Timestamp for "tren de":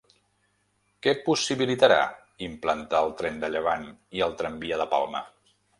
3.21-3.53